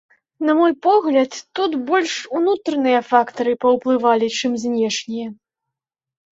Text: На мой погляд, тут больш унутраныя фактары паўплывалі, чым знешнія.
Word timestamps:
На 0.47 0.53
мой 0.59 0.71
погляд, 0.85 1.31
тут 1.59 1.75
больш 1.91 2.13
унутраныя 2.41 2.99
фактары 3.11 3.53
паўплывалі, 3.67 4.27
чым 4.43 4.51
знешнія. 4.67 5.29